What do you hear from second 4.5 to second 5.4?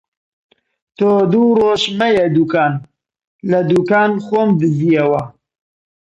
دزییەوە